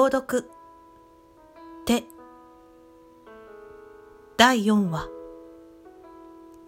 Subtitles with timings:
[0.00, 0.50] 朗読。
[1.84, 2.04] 手
[4.38, 5.10] 第4話。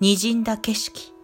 [0.01, 1.15] にじんだ景色。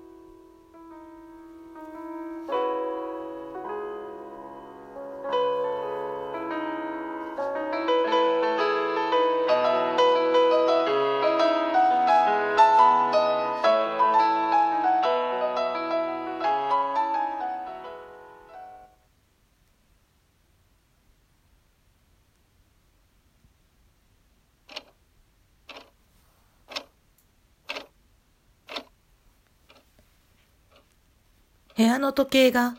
[31.78, 32.76] 部屋の時計が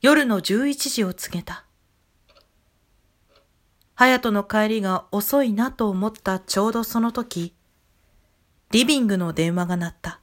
[0.00, 1.64] 夜の11時を告げた。
[3.96, 7.52] 隼人の帰りが遅いなと思ったちょうどその時、
[8.70, 10.20] リビングの電話が鳴った。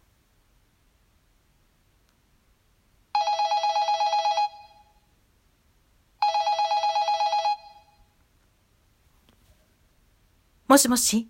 [10.69, 11.27] もしもし、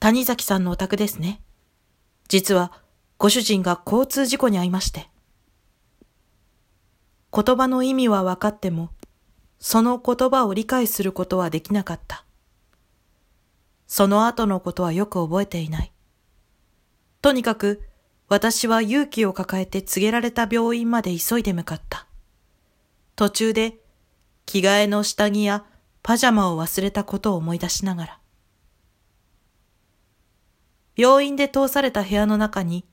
[0.00, 1.42] 谷崎さんのお宅ですね。
[2.28, 2.72] 実は、
[3.18, 5.10] ご主人が交通事故に遭いまして。
[7.34, 8.90] 言葉の意味は分かっても、
[9.58, 12.24] その言葉を理解することはできなかった。
[13.86, 15.92] その後のことはよく覚えていない。
[17.22, 17.82] とにかく、
[18.28, 22.06] 私は勇気を抱えて告げられた病院まで急いで向かった。
[23.16, 23.78] 途中で、
[24.46, 25.64] 着替えの下着や
[26.02, 28.20] パジャマを忘れたことを思い出しながら。
[30.96, 32.84] 病院で通された部屋の中に、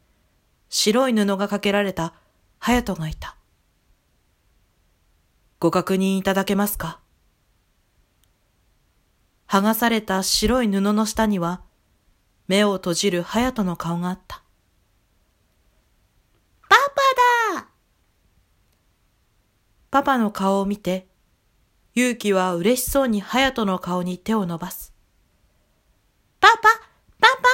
[0.69, 2.13] 白い布がかけられた
[2.59, 3.34] 隼人がいた。
[5.65, 6.99] ご確認いただけますか？
[9.47, 11.63] 剥がされた白い布の下には、
[12.47, 14.43] 目を閉じる隼人の顔があった。
[16.69, 16.75] パ
[17.55, 17.67] パだ
[19.89, 21.07] パパの顔を見て、
[21.95, 24.93] 勇気は嬉しそうに隼人の顔に手を伸ばす。
[26.39, 26.61] パパ、
[27.19, 27.47] パパ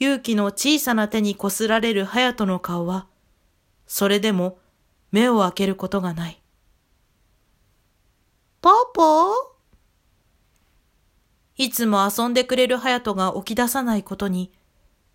[0.00, 3.06] 勇気の小さな手にこすられる隼人の顔は、
[3.86, 4.58] それでも
[5.12, 6.40] 目を開けることがない。
[8.62, 9.32] パパ？
[11.56, 14.50] いつも遊んでくれる隼人が起き出さないことに、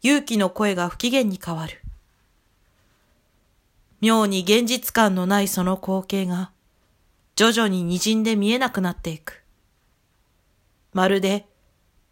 [0.02, 1.82] 勇気の声が不機嫌に変わる。
[4.02, 6.52] 妙に現実感のないその光景が、
[7.36, 9.44] 徐々に滲んで見えなくなっていく。
[10.94, 11.46] まるで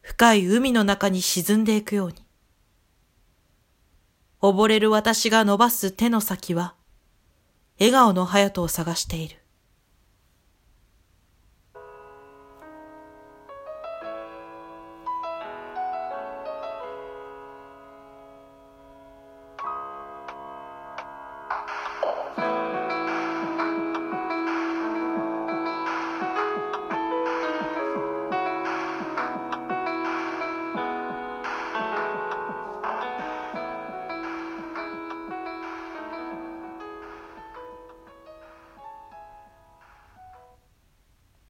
[0.02, 2.16] 深い海の中に沈んでいくように。
[4.42, 6.76] 溺れる私が伸ばす手の先は、
[7.80, 9.43] 笑顔の隼人を探している。